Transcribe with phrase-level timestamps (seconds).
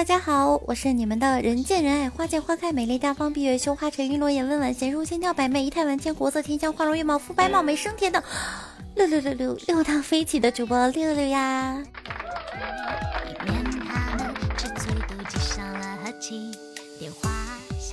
[0.00, 8.24] 大家好，我是你们的人见人爱、花见花开、美丽大方、闭月羞花、沉鱼落雁、温婉贤淑、千娇百媚、仪态万千、国色天香、花容月貌、肤白貌美、声甜的
[8.94, 11.84] 六六六六六大飞起的主播六六呀！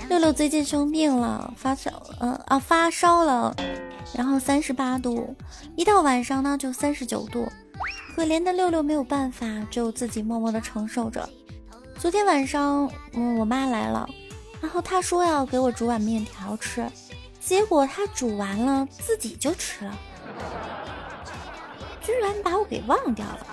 [0.07, 3.53] 六六最近生病了，发烧，嗯啊发烧了，
[4.15, 5.35] 然后三十八度，
[5.75, 7.51] 一到晚上呢就三十九度，
[8.15, 11.27] 可怜的六六没有办法，只有自己默默的承受着。
[11.99, 14.07] 昨天晚上，嗯，我妈来了，
[14.61, 16.87] 然后她说要给我煮碗面条吃，
[17.39, 19.97] 结果她煮完了自己就吃了，
[22.01, 23.47] 居然把我给忘掉了，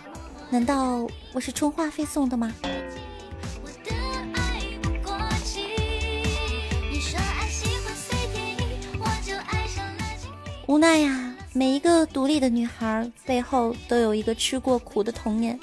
[0.51, 2.53] 难道我是充话费送的吗？
[10.67, 15.59] 无奈呀，每一个独立的女孩背后都有一个吃过苦的童年，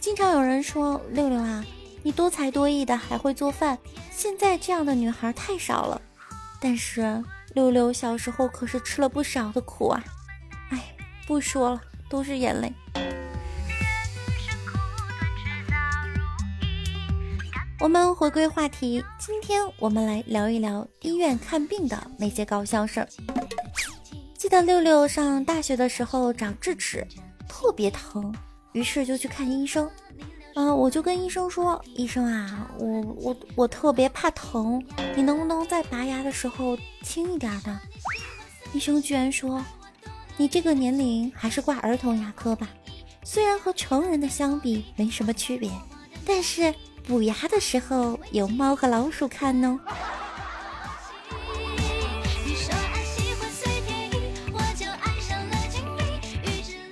[0.00, 1.64] 经常有人说六六啊。
[2.02, 3.78] 你多才多艺的，还会做饭。
[4.10, 6.00] 现在这样的女孩太少了。
[6.60, 7.22] 但是
[7.54, 10.04] 六六小时候可是吃了不少的苦啊！
[10.70, 10.94] 哎，
[11.26, 12.72] 不说了，都是眼泪。
[17.78, 23.08] 我们回归话题，今天我们来聊一聊医院看病的那些搞笑事儿。
[24.36, 27.06] 记得六六上大学的时候长智齿，
[27.48, 28.34] 特别疼，
[28.72, 29.90] 于是就去看医生。
[30.56, 34.82] 嗯，我就跟医生说：“医生啊，我我我特别怕疼，
[35.14, 37.78] 你能不能在拔牙的时候轻一点的？”
[38.74, 39.64] 医生居然说
[40.36, 42.68] ：“你这个年龄还是挂儿童牙科吧，
[43.24, 45.70] 虽然和成人的相比没什么区别，
[46.26, 46.74] 但是
[47.06, 49.78] 补牙的时候有猫和老鼠看呢。”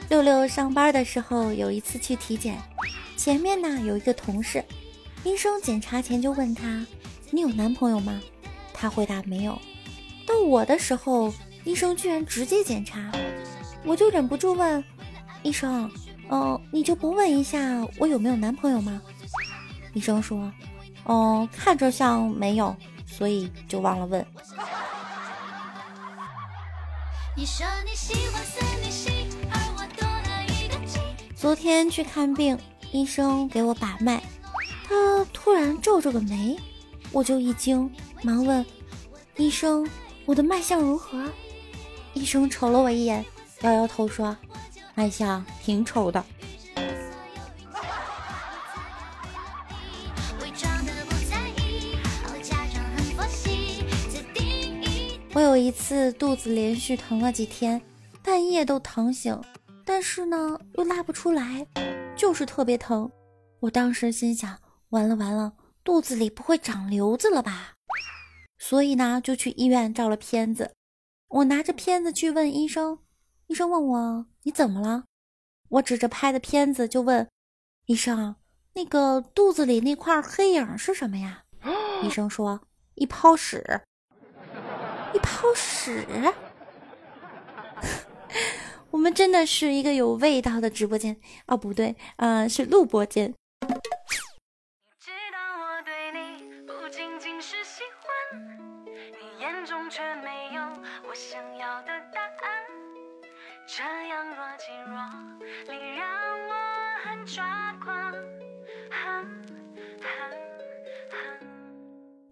[0.09, 2.57] 六六上班的时候有一次去体检。
[3.29, 4.65] 前面呢有一个同事，
[5.23, 6.87] 医生检查前就问他
[7.31, 8.19] ：“你有男朋友吗？”
[8.73, 9.61] 他回答没有。
[10.27, 11.31] 到我的时候，
[11.63, 13.13] 医生居然直接检查，
[13.85, 14.83] 我就忍不住问
[15.43, 15.93] 医生
[16.33, 19.03] ：“嗯，你就不问一下我有没有男朋友吗？”
[19.93, 20.51] 医生说
[21.05, 22.75] ：“嗯，看着像没有，
[23.05, 24.27] 所以就忘了问。”
[31.37, 32.59] 昨天去看病。
[32.93, 34.23] 医生给我把脉，
[34.85, 36.57] 他突然皱着个眉，
[37.13, 37.91] 我就一惊，
[38.23, 38.65] 忙问
[39.37, 39.89] 医生
[40.25, 41.31] ：“我的脉象如何？”
[42.15, 43.25] 医生瞅了我一眼，
[43.61, 44.35] 摇摇头说
[44.97, 46.25] ：“脉象挺丑的。”
[55.35, 57.81] 我有一次肚子连续疼了几天，
[58.23, 59.39] 半夜都疼醒，
[59.85, 61.67] 但是呢又拉不出来。
[62.19, 63.09] 就是特别疼，
[63.61, 64.59] 我当时心想：
[64.89, 65.53] 完了完了，
[65.85, 67.75] 肚子里不会长瘤子了吧？
[68.59, 70.75] 所以呢，就去医院照了片子。
[71.29, 72.99] 我拿着片子去问医生，
[73.47, 75.05] 医生问我你怎么了？
[75.69, 77.29] 我指着拍的片子就问
[77.87, 78.35] 医生：
[78.75, 81.45] 那个肚子里那块黑影是什么呀？
[82.03, 82.61] 医生说：
[82.97, 83.81] 一泡屎，
[85.15, 86.05] 一泡屎。
[88.99, 91.17] 我们真的是一个有味道的直播间
[91.47, 93.33] 哦，不对，呃，是录播间。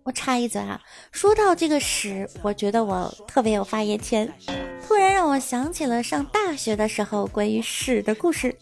[0.02, 0.80] 我插一嘴啊，
[1.12, 4.28] 说到这个屎，我觉得我特别有发言权。
[4.86, 8.56] 突然让我想起了上大学的时候关于屎的故事。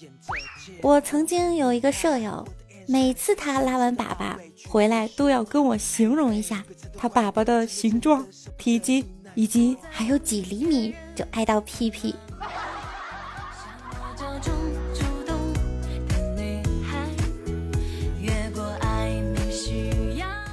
[0.80, 2.42] 我曾经有一个舍友，
[2.88, 4.34] 每次他拉完粑粑
[4.66, 6.64] 回来，都要跟我形容一下
[6.96, 8.26] 他粑粑的形状、
[8.56, 9.04] 体积
[9.34, 12.14] 以及还有几厘米就挨到屁屁。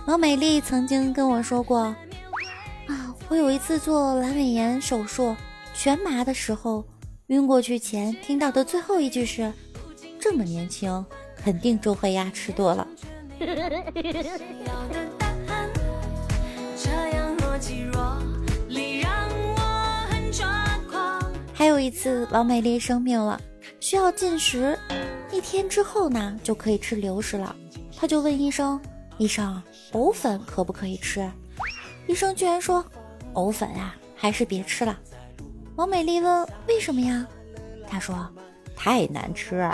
[0.06, 1.95] 王美丽曾经跟我说过
[2.88, 5.33] ：“啊，我有一次做阑尾炎手术。”
[5.83, 6.85] 全麻的时候，
[7.29, 9.51] 晕过去前听到的最后一句是
[10.21, 11.03] ：“这么年轻，
[11.35, 12.87] 肯定周黑鸭吃多了。
[21.51, 23.41] ”还有一次，王美丽生病了，
[23.79, 24.77] 需要进食，
[25.31, 27.55] 一天之后呢就可以吃流食了。
[27.97, 28.79] 她就问医生
[29.17, 29.59] ：“医生，
[29.93, 31.27] 藕粉可不可以吃？”
[32.05, 32.85] 医生居然说
[33.33, 34.95] ：“藕粉啊，还是别吃了。”
[35.75, 37.25] 王美丽问为什么呀？
[37.88, 38.29] 她说
[38.75, 39.69] 太难吃。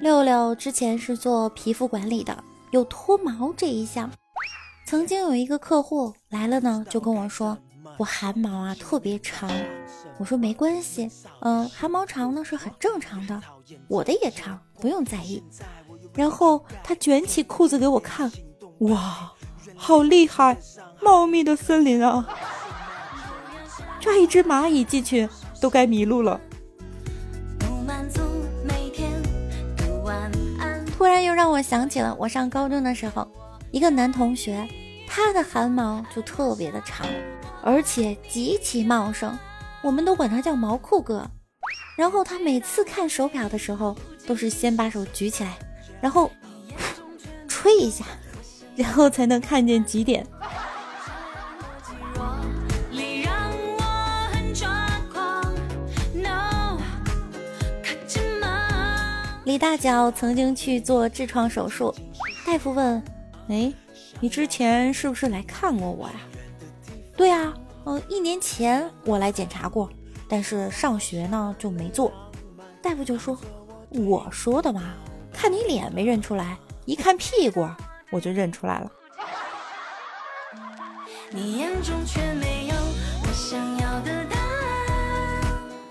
[0.00, 4.10] 六六之前是做皮肤管理的有脱毛这一项。
[4.86, 7.56] 曾经有一个客户来了呢就跟我说
[7.98, 9.50] 我汗毛啊特别长。
[10.18, 11.10] 我说没关系
[11.40, 13.40] 嗯汗毛长呢是很正常的
[13.88, 15.42] 我的也长不用在意。
[16.14, 18.30] 然后他卷起裤子给我看，
[18.80, 19.32] 哇，
[19.74, 20.56] 好厉害，
[21.02, 22.28] 茂密的森林啊！
[24.00, 25.28] 抓一只蚂蚁进去
[25.60, 26.40] 都该迷路了。
[30.96, 33.26] 突然又让我想起了我上高中的时候，
[33.70, 34.68] 一个男同学，
[35.08, 37.06] 他的汗毛就特别的长，
[37.62, 39.36] 而且极其茂盛，
[39.82, 41.28] 我们都管他叫毛裤哥。
[41.96, 45.58] 然后他每次看手表的时候，都是先把手举起来，
[46.02, 46.30] 然后
[47.48, 48.04] 吹一下，
[48.76, 50.26] 然后才能看见几点。
[59.44, 61.94] 李大脚曾经去做痔疮手术，
[62.46, 63.02] 大夫问
[63.48, 63.72] ：“哎，
[64.18, 66.14] 你之前是不是来看过我呀
[67.16, 67.52] ？”“对啊，
[67.84, 69.90] 嗯，一年前我来检查过，
[70.28, 72.10] 但是上学呢就没做。”
[72.80, 73.38] 大夫就说
[73.90, 74.94] ：“我说的嘛，
[75.42, 77.68] 看你脸没认出来，一看屁股
[78.12, 78.88] 我就认出来了
[81.32, 82.62] 你眼中却没。”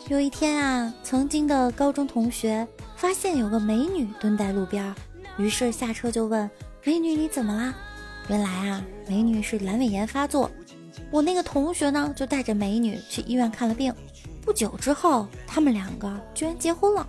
[0.08, 2.66] 有一天啊，曾经的高中同学。
[2.96, 4.96] 发现有个美女蹲在路边，
[5.38, 6.50] 于是下车就问
[6.84, 7.74] 美女你怎么啦？
[8.30, 10.50] 原来啊，美女是阑尾炎发作。
[11.10, 13.94] 我那个同学呢，就带着美女去医院看了病。
[14.42, 17.06] 不久之后，他们两个居然结婚了。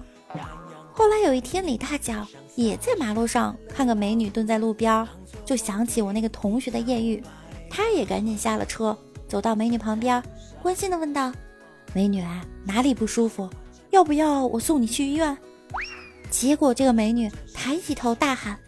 [0.95, 5.09] 后来有一天，李大脚也在马路上看个美女蹲在路边，
[5.45, 7.23] 就想起我那个同学的艳遇，
[7.71, 8.97] 他也赶紧下了车，
[9.27, 10.23] 走到美女旁边，
[10.63, 11.33] 关心的问道
[11.95, 12.23] ：“美女
[12.65, 13.49] 哪里不舒服？
[13.91, 15.37] 要不要我送你去医院？”
[16.31, 18.59] 结果，这个美女抬起头大喊：“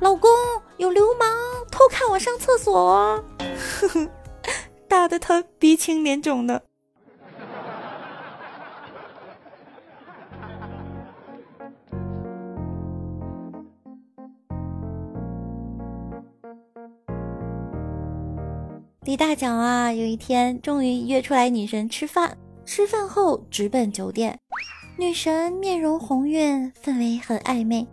[0.00, 0.30] 老公，
[0.78, 1.28] 有流氓
[1.70, 4.08] 偷看我上厕所！”呵呵，
[4.88, 6.62] 打得她鼻青脸肿的。
[19.04, 24.40] 李大脚啊，有一天终于约出来女神吃饭，吃饭后直奔酒店。
[24.96, 27.86] 女神面容红晕，氛围很暧昧。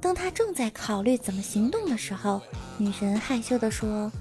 [0.00, 2.40] 当她正在考虑怎么行动的时候，
[2.78, 4.12] 女神害羞地说：“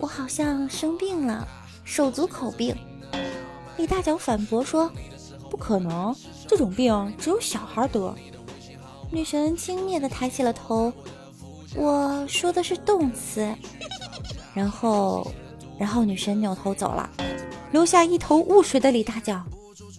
[0.00, 1.46] 我好像生病了，
[1.84, 2.76] 手足口病。”
[3.78, 4.90] 李大脚反驳说
[5.48, 6.12] ：“不可能，
[6.48, 8.12] 这种病只有小孩得。”
[9.12, 10.92] 女神轻蔑地抬起了头
[11.76, 13.54] ：“我说的是动词。”
[14.54, 15.30] 然后，
[15.82, 17.10] 然后女神扭头走了，
[17.72, 19.42] 留下一头雾水的李大脚。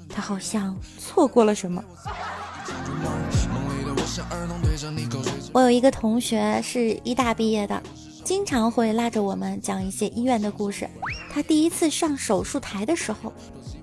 [0.07, 1.83] 他好像错过了什么。
[5.51, 7.83] 我有一个同学是医大毕业的，
[8.23, 10.89] 经常会拉着我们讲一些医院的故事。
[11.29, 13.33] 他第一次上手术台的时候，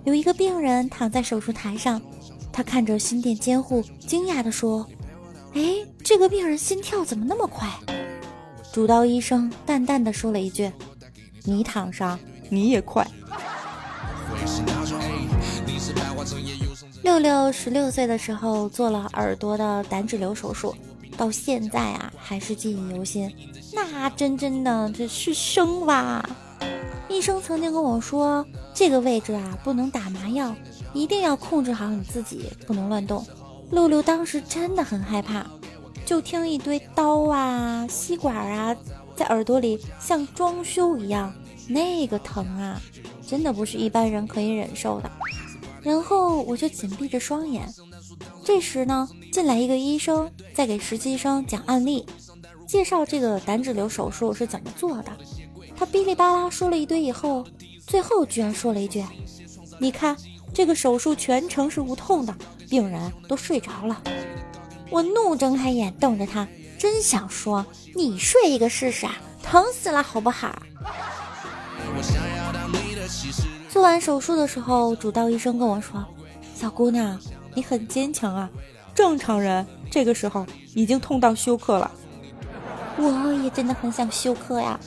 [0.04, 2.00] 有一个病人躺在手术台上，
[2.50, 4.88] 他看着心电监护，惊讶地说
[5.52, 7.68] ：“哎，这个病人心跳怎么那么快？”
[8.72, 10.72] 主刀医生淡淡的说了一句
[11.44, 12.18] ：“你躺上，
[12.48, 13.06] 你也快。”
[17.02, 20.74] 六六十六岁的时候做了耳朵的胆脂瘤手术，
[21.16, 23.32] 到现在啊还是记忆犹新。
[23.72, 26.24] 那真真的这是生哇！
[27.08, 30.54] 医生曾经跟我说，这个位置啊不能打麻药，
[30.92, 33.26] 一定要控制好你自己，不能乱动。
[33.70, 35.44] 六六当时真的很害怕，
[36.04, 38.76] 就听一堆刀啊、吸管啊
[39.20, 41.30] 在耳朵里像装修一样，
[41.68, 42.80] 那个疼啊，
[43.26, 45.10] 真的不是一般人可以忍受的。
[45.82, 47.68] 然后我就紧闭着双眼，
[48.42, 52.06] 这时呢，进来一个医生在给实习生讲案例，
[52.66, 55.12] 介绍这个胆脂瘤手术是怎么做的。
[55.76, 57.44] 他哔哩吧啦说了一堆以后，
[57.86, 59.04] 最后居然说了一句
[59.78, 60.16] ：“你看，
[60.54, 62.34] 这个手术全程是无痛的，
[62.70, 64.02] 病人都睡着了。”
[64.88, 66.48] 我怒睁开眼瞪着他，
[66.80, 70.62] 真想说：“你睡一个试试啊，疼死了好不好？”
[73.68, 76.02] 做完手术的时候，主刀医生跟我说
[76.56, 77.20] ：“小姑娘，
[77.54, 78.48] 你很坚强啊，
[78.94, 81.90] 正常人这个时候已经痛到休克了。”
[82.96, 84.80] 我也真的很想休克呀。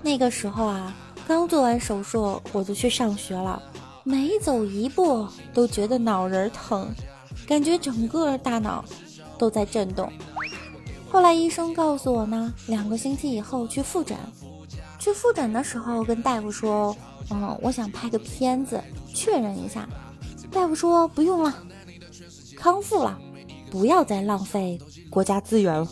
[0.00, 0.94] 那个时候啊，
[1.28, 3.62] 刚做完手术我就去上学了，
[4.04, 6.88] 每走一步都觉得脑仁疼，
[7.46, 8.82] 感觉整个大脑
[9.38, 10.12] 都在震动。
[11.10, 14.16] 后来医生告诉我呢，两个星期以后去复诊。
[14.98, 16.96] 去复诊的时候，跟大夫说
[17.30, 18.82] ：“嗯，我想拍个片子
[19.14, 19.88] 确认一下。”
[20.50, 21.54] 大夫说：“不用了，
[22.56, 23.18] 康复了。”
[23.68, 25.86] 不要再浪费国家资源了。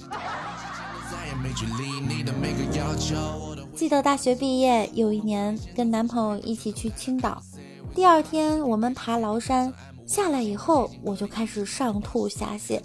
[3.74, 7.42] 记得大学毕业有一年，跟男朋友一起去青岛，
[7.94, 9.72] 第二天我们爬崂山
[10.06, 12.80] 下来以后，我就开始上吐下泻，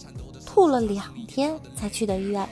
[0.59, 2.45] 吐了两天才去的医院。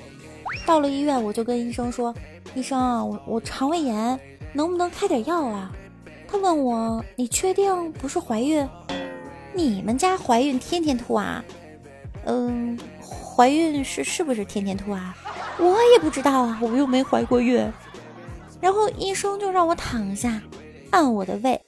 [0.66, 2.16] 到了医院，我就跟医生说
[2.56, 4.18] ：“医生，我我肠胃炎，
[4.54, 5.70] 能不能开点药啊？”
[6.26, 8.66] 他问我：“你确定不是怀孕？
[9.54, 11.44] 你们家怀孕天天吐啊？”
[12.24, 15.14] 嗯，怀孕是是不是天天吐啊？
[15.60, 17.70] 我也不知道啊，我又没怀过孕。
[18.62, 20.42] 然后医生就让我躺下，
[20.92, 21.62] 按我的胃，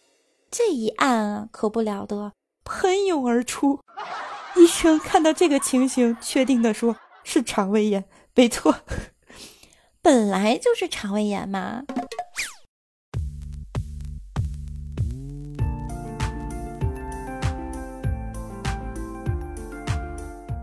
[0.50, 2.32] 这一按啊，可不了得，
[2.64, 3.78] 喷涌而出。
[4.56, 8.04] 医生看到这个情形，确定的说是肠胃炎，
[8.36, 8.76] 没错，
[10.02, 11.84] 本来就是肠胃炎嘛。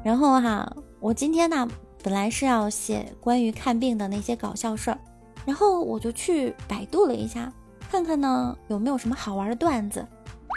[0.05, 1.69] 然后哈，我今天呢，
[2.03, 4.99] 本来是要写关于看病的那些搞笑事儿。
[5.45, 7.53] 然后我就去百度了一下，
[7.91, 10.07] 看看呢有没有什么好玩的段子。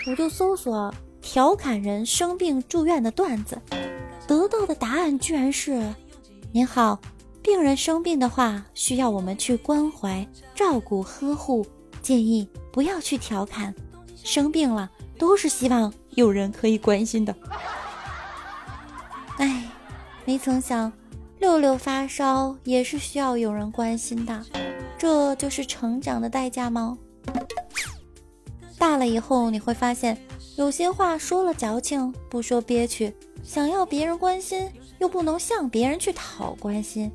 [0.10, 3.62] 我就搜索调侃人生病住院的段子，
[4.28, 5.94] 得到的答案居然是：
[6.52, 7.00] 您好，
[7.42, 11.66] 病人生病的话需要我们去关怀、照顾、呵护，
[12.02, 13.74] 建议不要去调侃。
[14.24, 17.36] 生病了都是希望有人可以关心的。
[19.38, 19.70] 哎，
[20.26, 20.92] 没曾想，
[21.40, 24.46] 六六发烧也是需要有人关心的。
[24.98, 26.98] 这就是成长的代价吗？
[28.78, 30.18] 大了以后你会发现，
[30.60, 37.10] 有些话说了矫情，不说憋屈，想要别人关心又不能向别人去讨关心，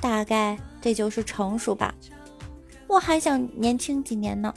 [0.00, 1.94] 大概这就是成熟吧。
[2.88, 4.52] 我还想年轻几年呢。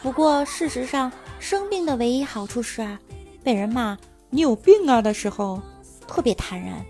[0.00, 3.00] 不过事实上，生病的唯一好处是啊，
[3.42, 3.98] 被人骂
[4.30, 5.60] 你有病啊的时候，
[6.06, 6.86] 特别坦然。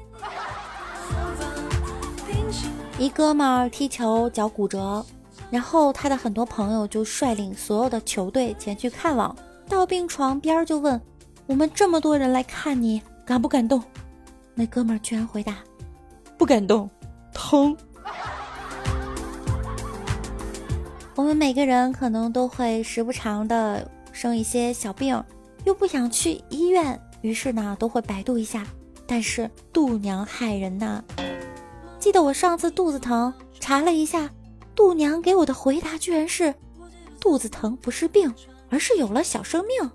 [2.98, 5.02] 一哥们儿踢球脚骨折，
[5.50, 9.34] 然后他的很多朋友就率领所有的球队前去看望。
[9.68, 11.00] 到病床边就问
[11.46, 13.82] ：“我们这么多人来看你，感不感动？”
[14.54, 15.56] 那哥们儿居然回答
[16.38, 16.88] ：“不感动，
[17.32, 17.76] 疼。
[21.14, 25.23] ”我们每个人可能都会时不常的生一些小病，
[25.64, 28.66] 又不想去医院，于是呢都会百度一下。
[29.06, 31.02] 但是度娘害人呐。
[31.99, 34.30] 记得我上次肚子疼，查了一下，
[34.75, 36.54] 度娘给我的回答居然是：
[37.20, 38.35] 肚子疼不是病，
[38.68, 39.90] 而是有了小生命。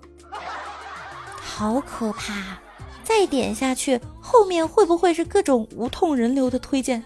[1.36, 2.58] 好可怕！
[3.04, 7.02] 再点下去，后面会不会是各种无痛人流的推荐？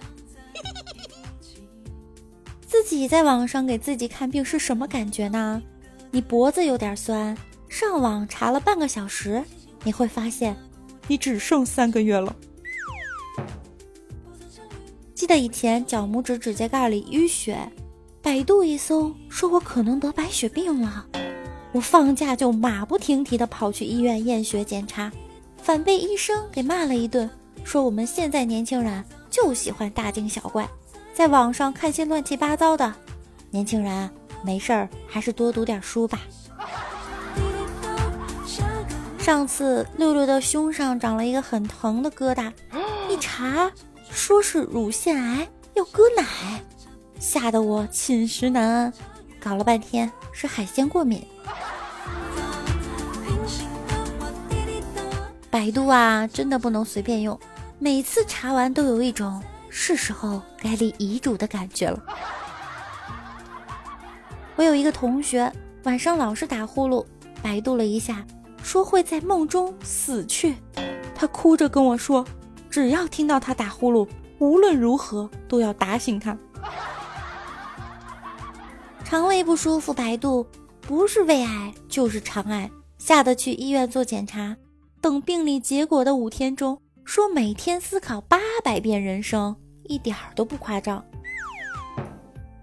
[2.67, 5.63] 自己在网上给自己看病是什么感觉呢？
[6.11, 7.37] 你脖子有点酸，
[7.69, 9.43] 上网查了半个小时，
[9.83, 10.57] 你会发现，
[11.09, 12.35] 你只剩三个月了。
[15.15, 17.59] 记得以前脚拇指指甲盖里淤血，
[18.23, 21.07] 百度一搜，说我可能得白血病了。
[21.77, 25.13] 我放假就马不停蹄地跑去医院验血检查，
[25.59, 27.29] 反被医生给骂了一顿，
[27.65, 30.67] 说我们现在年轻人就喜欢大惊小怪，
[31.13, 32.91] 在网上看些乱七八糟的。
[33.51, 34.09] 年轻人
[34.43, 36.23] 没事儿还是多读点书吧。
[39.19, 42.51] 上次六六的胸上长了一个很疼的疙瘩，
[43.11, 43.71] 一查。
[44.11, 46.25] 说是乳腺癌要割奶，
[47.21, 48.93] 吓得我寝食难安，
[49.39, 51.23] 搞了半天是海鲜过敏。
[55.57, 57.41] 百度啊，真的不能随便用，
[57.79, 61.99] 每次查完都有一种是时候该立遗嘱的感觉了。
[64.55, 65.51] 我有一个同学
[65.85, 67.03] 晚上老是打呼噜，
[67.43, 68.23] 百度了一下，
[68.63, 70.57] 说会在梦中死去，
[71.15, 72.23] 他哭着跟我说。
[72.69, 74.07] 只要听到他打呼噜，
[74.39, 76.37] 无论如何都要打醒他。
[79.05, 80.47] 肠胃不舒服，百度
[80.83, 84.55] 不是胃癌就是肠癌，吓得去医院做检查。
[85.07, 91.01] 等病理结果的五天中，说每天思考八百遍人生，一点儿都不夸张。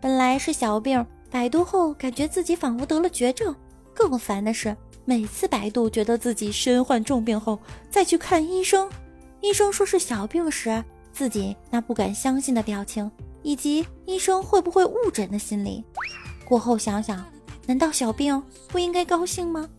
[0.02, 3.56] 本来是小病，百度后感觉自己仿佛得了绝症。
[3.94, 7.58] 更烦的是，每次百度觉得自己身患重病后，
[7.90, 8.92] 再去看医生。
[9.40, 10.84] 医生说是小病时，
[11.14, 13.10] 自己那不敢相信的表情，
[13.42, 15.82] 以及医生会不会误诊的心理。
[16.44, 17.26] 过后想想，
[17.66, 19.70] 难道小病不应该高兴吗？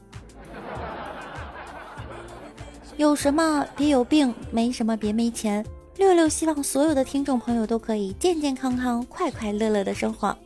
[2.96, 5.64] 有什么别有病没什么别没钱。
[5.96, 10.36] 六六希望所有的听众朋友都可以健健康康快快乐乐的生活。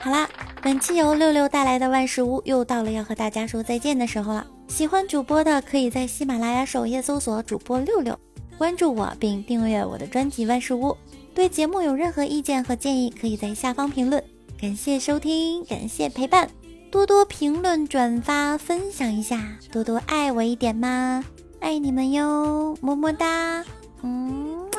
[0.00, 0.28] 好啦
[0.62, 4.46] 本期由六六带来的万事屋又到了要和大家说再见的时候了。
[4.68, 8.18] 喜欢主播的可以在喜马拉雅首页搜索主播六六
[8.56, 10.96] 关注我并订阅我的专辑万事屋。
[11.34, 14.22] 对节目有任何意见和建议可以在下方评论。
[14.60, 16.48] 感谢收听感谢陪伴。
[16.94, 21.24] 多多评论、转发、分享一下，多多爱我一点嘛！
[21.58, 23.64] 爱你们哟，么么哒，
[24.02, 24.70] 嗯。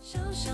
[0.00, 0.52] 小小